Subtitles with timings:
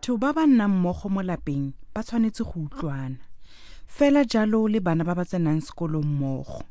[0.00, 3.20] Batho ba ba nnang mmogo mo lapeng ba tshwanetse go utlwana.
[3.86, 6.64] Fela jalo le bana ba ba tsenang sekolo mmogo.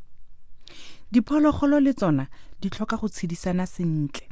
[1.12, 2.26] Diphologolo le tsona
[2.60, 4.26] di tlhoka go tshedisana sentle.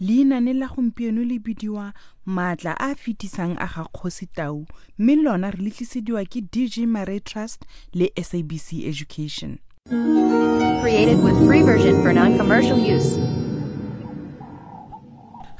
[0.00, 1.92] Leinane la gompieno le bidiwa
[2.24, 4.64] maatla a a fetisang a ga kgosi tau
[4.98, 9.58] mme lona re letlisediwa ke dg maray trust le sabc education.
[10.80, 13.43] Created with free version for non-commercial use.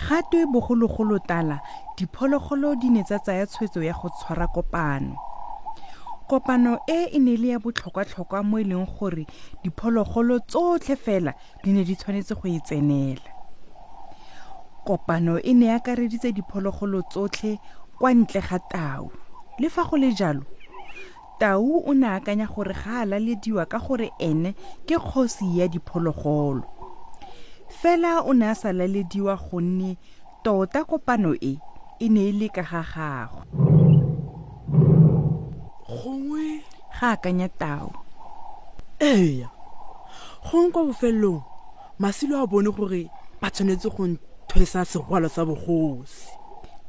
[0.08, 1.60] Gatwe bogologolo tala
[1.96, 5.16] diphologolo di ne tsa tsaya tshwetso ya go tshwara kopano.
[6.28, 9.26] Kopano e e ne le ya botlhokwa-tlhokwa mo e leng gore
[9.62, 13.30] diphologolo tsotlhe fela di ne di tshwanetse go e tsenela.
[14.84, 17.58] Kopano e ne e akareditse diphologolo tsotlhe
[17.98, 19.10] kwa ntle ga tau.
[19.58, 20.44] Le fa go le jalo
[21.38, 24.54] tau o ne akanya gore ga a lalediwa ka gore ene
[24.86, 26.73] ke kgosi ya diphologolo
[27.80, 29.96] fela o ne a sa lalediwa gonne
[30.44, 31.58] tota kopano e
[32.00, 33.42] e ne e le ka ga gagwe.
[35.88, 36.62] Gongwe?
[37.00, 37.90] Ga akanya tau
[39.00, 39.50] eya
[40.46, 41.42] gongwe kwa bofelelong
[41.98, 46.30] masilo a bone gore ba tshwanetse go nthwesa segwalo sa bogosi.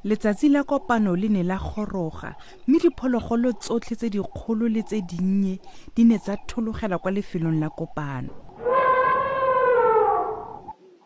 [0.05, 2.35] Letsatsi la kopano le ne la goroga
[2.67, 5.59] mme diphologolo tsotlhe tse dikgolo le tse dinnye
[5.95, 8.44] di ne tsa thologela kwa lefelong la kopano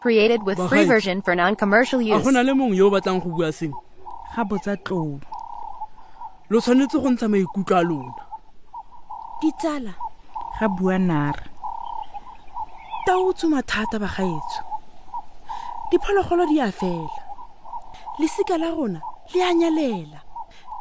[0.02, 2.24] Created with free version for non-commercial use.
[2.24, 3.74] go na le mongwe yo o batlang go bua seng
[4.36, 5.20] ga botsa tlou.
[6.50, 8.24] Lo tshwanetse go ntsha maikutlo a lona.
[9.42, 9.94] Ditsala.
[10.60, 11.44] Ga bua nara
[13.06, 14.64] ta o tsoma thata bagaetsho
[15.92, 17.22] diphologolo di a fela.
[18.20, 19.02] Lesika la rona
[19.34, 20.20] le a nyalela.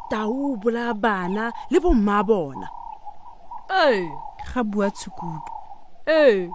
[0.09, 2.67] Tau o bolaya bana le bomma bona.
[3.69, 4.07] Ee.
[4.53, 5.51] Ga bua tshukudu.
[6.07, 6.49] Ee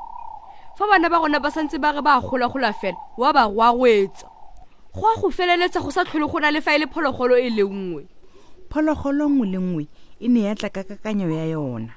[0.76, 3.70] fa bana ba rona ba santse ba re ba golagola fela wa ba go a
[3.72, 4.26] gwetsa
[4.94, 7.50] go a go feleletsa go sa tlhole go na le fa e le phologolo e
[7.50, 8.06] le nngwe.
[8.70, 9.84] Phologolo nngwe le nngwe
[10.20, 11.94] e ne ya tla ka kakanyo ya yona.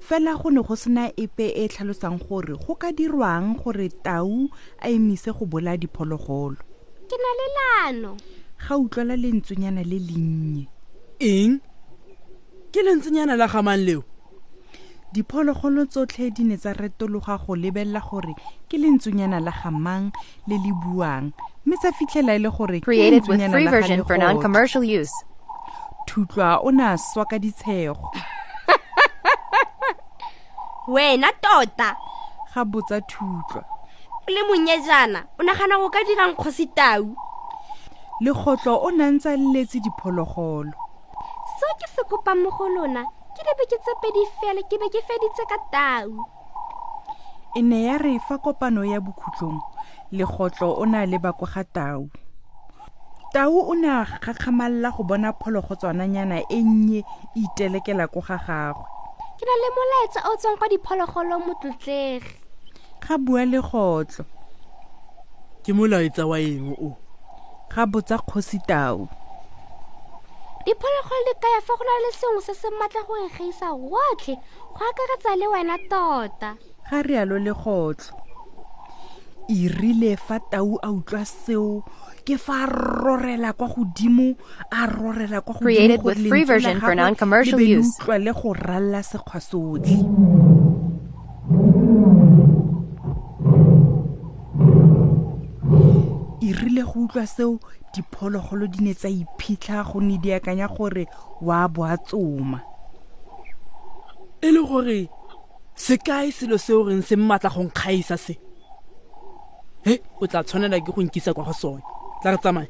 [0.00, 4.50] Fela go ne go sena epe e tlhalosang gore go ka dirwang gore tau
[4.82, 6.58] a emise go bolaya diphologolo.
[7.06, 8.16] Ke na le lano.
[8.58, 10.66] Ga utlwala lentswenyana le lennye
[11.20, 11.60] eng?
[12.74, 14.02] Ke lentsenyana la gamang leo
[15.14, 18.34] diphologolo tsotlhe di ne tsa retologa go lebelela gore
[18.68, 20.10] ke lentswenyana la gamang
[20.50, 21.30] le le buang
[21.62, 24.18] mme tsa fitlhela e le gore ke Created with lentswenyana free la ga version for
[24.18, 24.34] legotlo.
[24.34, 25.14] non-commercial use.
[26.10, 28.02] thutlwa o ne a swa ka ditshego.
[30.94, 31.94] Wena tota.
[32.54, 33.62] Ga botsa thutlwa.
[34.26, 37.14] O le monyejana o nagana go ka dirang kgosi tau?
[38.20, 40.74] Legotlo o ne a ntse a leletse diphologolo.
[41.54, 45.00] Seo ke se kopang mo go lona ke dibeke tse pedi fela ke be ke
[45.02, 46.22] feditse ka tau.
[47.58, 49.58] E ne ya re fa kopano ya bokhutlong
[50.14, 52.10] legotlo o ne a leba kwa ga tau.
[53.34, 58.86] Tau o ne a gakgamalla go bona phologotswananyana e nnye e itelekela ko ga gagwe.
[59.34, 62.30] Ke na le molaetsa o tswang kwa diphologolong motlotlegi.
[63.02, 64.24] Ga bua legotlo.
[65.66, 66.94] Ke molaetsa wa eng o?
[67.74, 69.10] Ga botsa kgosi tau
[70.64, 74.34] diphologolo di kaya fa go na le sengwe se se maatla go e gaisa gotlhe
[74.72, 76.50] go akaretsa le wena tota
[76.90, 78.16] ga rialo legotlo
[79.48, 81.84] e rile fa tau a utlwa seo
[82.24, 84.34] ke fa rorela kwa godimo
[84.72, 87.78] a rorela kwa godimo Created gore with free la for gagwe non-commercial le be le
[87.80, 87.92] use.
[88.00, 89.96] utlwa le go ralla sekgwa sotlhe
[96.74, 97.58] rile go utlwa seo
[97.94, 101.06] diphologolo di ne tsa iphitlha gonne di akanya gore
[101.40, 102.60] wa bo a tsoma.
[104.42, 105.08] E le gore
[105.74, 108.34] se kae selo seo reng se mmatla go nkgaisa se?
[109.84, 111.82] He o tla tshwanela ke go nkisa kwa go sone.
[112.22, 112.68] Tla re tsamaya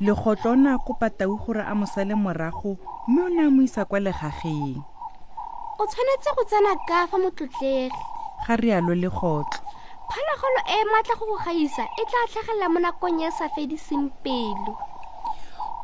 [0.00, 2.78] legotlo o ne a kopa tau gore a mo sale morago
[3.08, 4.80] mme o ne a mo isa kwa legageng.
[5.78, 8.00] O tshwanetse go tsena ka fa motlotlegi.
[8.46, 9.69] Ga rialo legotlo
[10.10, 14.10] phologolo e e maatla go go gaisa e tla tlhagelela mo nakong e sa fediseng
[14.22, 14.74] pelo.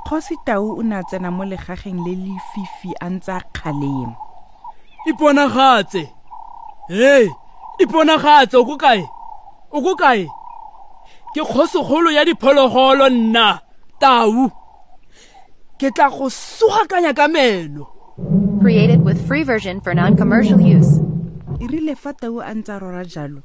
[0.06, 4.14] Kgosi tau o ne a tsena mo legageng le le fifi a ntse a kgalema.
[5.06, 6.02] Iponagatse
[6.90, 7.26] hei
[7.82, 9.02] iponagatse o ko kae?
[9.70, 10.26] O ko kae?
[11.34, 13.61] Ke kgosekgolo ya diphologolo nna
[14.00, 14.50] tau.
[15.78, 17.87] Ke tla go sogakanya ka meno.
[18.62, 21.06] Created with free version for non-commercial use.
[21.61, 23.40] e rile fa tau a ntse a rora jalo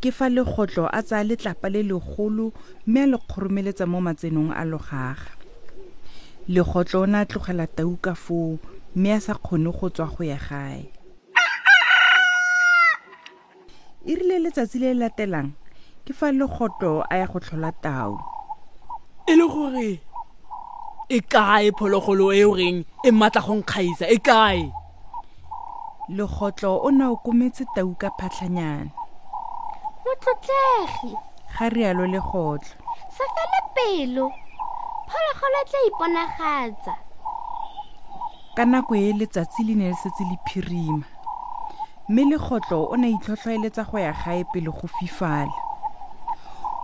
[0.00, 2.52] ke fa legotlo a tsaya letlapa le legolo
[2.86, 5.36] mme a le kgoromeletsa mo matsenong a logaga.
[6.48, 8.56] Legotlo o ne a tlogela tau ka foo
[8.96, 10.88] mme a sa kgone go tswa go ya gae.
[14.08, 15.52] E rile letsatsi le latelang
[16.08, 18.16] ke fa legotlo a ya go tlhola tau.
[19.28, 20.00] E le gore
[21.12, 24.64] e kae phologolo e o reng e matla go nkgaisa e kae?
[26.08, 28.99] Legotlo o ne a okometse tau ka phatlhanyana
[30.04, 31.12] motlotlegi
[31.58, 32.74] ga rialo legotlo.
[33.16, 34.26] Sa fele pelo
[35.08, 36.94] phologolo e tla iponagatsa.
[38.56, 41.06] Ka nako e letsatsi le ne le setse le phirima
[42.08, 45.58] mme legotlo o ne a itlhotlhoeletsa go ya gae pele go fifala.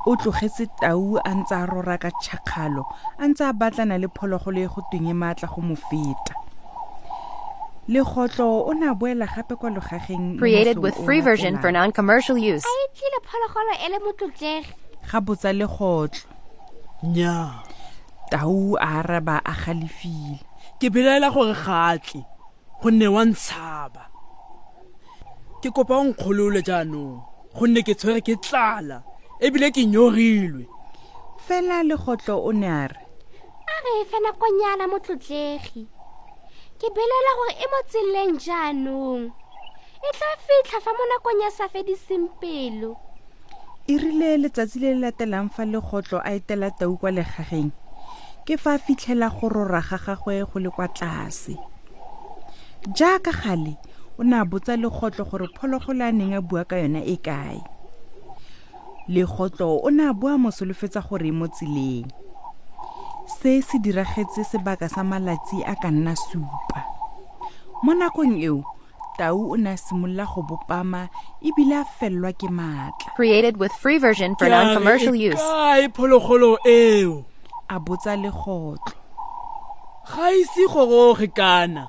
[0.06, 2.86] O tlogetse tau a ntse a rora ka tšhakgalo
[3.18, 6.25] a ntse a batlana le phologolo e go tweng e maatla go mo feta
[10.38, 12.64] Created with free version for non-commercial use.
[12.64, 14.72] a tlile phologolo le motlotlegi.
[15.10, 16.26] Ga botsa legotlo.
[17.02, 17.62] Nnyaa
[18.30, 20.40] tau a araba a galefile.
[20.80, 22.24] Ke belaela gore gatle
[22.82, 24.04] gonne wa ntshaba.
[25.62, 29.00] Ke kopa o nkgolole jaanong gonne ke tshwere ke tlala
[29.40, 30.66] ebile ke nyogilwe
[31.46, 33.04] fela legotlo o ne a re
[33.72, 35.88] a re fe nakonyana motlotlegi
[36.76, 39.22] ke belela gore e mo tseleng jaanong.
[39.96, 43.00] E tla fitlha fa mo nakong ya sa fediseng pelo.
[43.88, 47.72] E rile letsatsi le le latelang fa legotlo a etela tau kwa legageng.
[48.44, 51.56] Ke fa a fitlhela go rora ga gagwe go le kwa tlase.
[52.92, 53.80] Jaaka gale
[54.20, 57.64] o ne a botsa legotlo gore phologolo a neng a bua ka yona e kae.
[59.08, 62.25] Legotlo o ne a boa mosolofetsa gore e mo tseleng
[63.26, 66.80] se se diragetse sebaka sa malatsi a ka nna supa.
[67.82, 68.62] Mo nakong eo
[69.18, 71.08] tau o ne a simolola go bopama
[71.42, 73.16] ebile a felelwa ke maatla.
[73.16, 75.40] Created with free version for non-commercial "E use.
[75.40, 77.24] kae phologolo eo?
[77.68, 78.94] A botsa legotlo
[80.06, 81.88] ga ise goroge kana.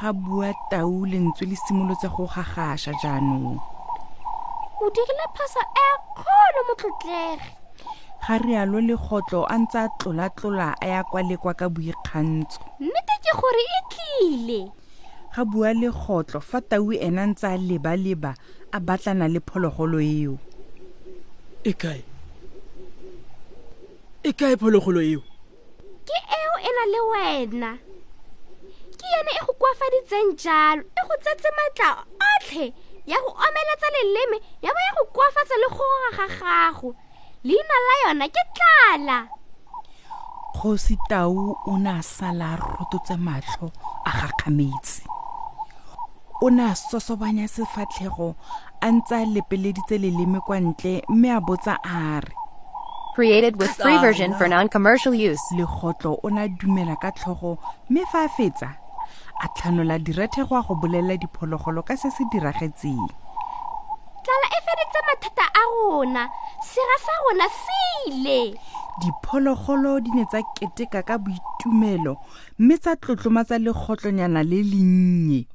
[0.00, 3.60] Ga bua tau lentswe le simolotse go gagasha jaanong.
[4.80, 7.57] O dirile phoso e kgolo motlotlegi
[8.28, 13.14] ga rialo legotlo a ntse a tlola-tlola a ya kwa le kwa ka boikgantsho nnete
[13.24, 14.60] ke gore e tlile.
[15.32, 18.36] Ga bua legotlo fa tau ena ntse a leba-leba
[18.72, 20.36] a batlana le phologolo eo.
[21.64, 22.04] E kae?
[24.28, 25.24] E kae phologolo eo?
[26.04, 27.70] Ke eo e na le wena.
[28.92, 32.76] Ke yone e go koafaditseng jalo e go tsetse matla otlhe
[33.08, 36.92] ya go omeletsa leleme ya bo ya go koafatsa le kgora ga gago
[37.44, 39.18] leina la yona ke tlala.
[40.54, 43.70] Kgosi tau o ne a sala a rototse matlho
[44.04, 45.06] a gakgametse
[46.42, 48.34] o ne a sosobanya sefatlhego
[48.82, 52.34] a ntse a lepeleditse leleme kwa ntle mme a botsa a re
[53.14, 55.42] Created with free version for non-commercial use.
[55.54, 57.58] legotlo o ne a dumela ka tlhogo
[57.90, 58.70] mme fa a fetsa
[59.42, 63.27] a tlhanola direthe go a go bolelela diphologolo ka se se diragetseng
[64.24, 66.28] tlala e feditse mathata a rona.
[66.62, 67.78] Sera sa rona se
[68.10, 68.58] ile.
[69.00, 72.18] Diphologolo di ne tsa keteka ka boitumelo
[72.58, 75.46] mme tsa tlotlomatsa legotlonyana le lennye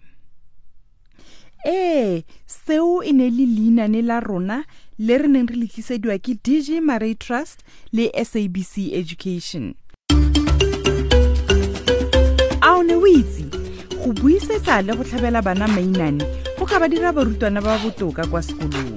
[1.65, 4.63] ee seo e ne le leinane la rona
[4.99, 9.75] le re neng re le tlisediwa ke dg maray trust le sabc education.
[12.61, 13.47] A o ne o itse
[13.99, 16.23] go buisetsa le go tlhabela bana mainane
[16.65, 18.95] go ba dira barutwana ba botoka kwa sekolong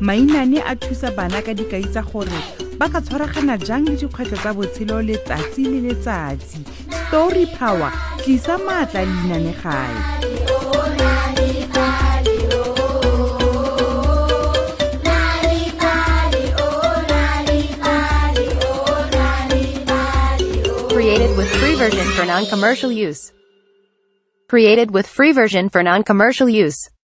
[0.00, 2.38] mainane a thusa bana ka dikai tsa gore
[2.78, 6.62] ba ka tshwaragana jang le dikgwetlho tsa botshelo letsatsi le letsatsi
[7.08, 7.90] story power
[8.22, 9.98] tlisa maatla leinane gae
[20.94, 23.32] Created with free version for non-commercial use.
[24.48, 26.90] Created with free version for non-commercial use.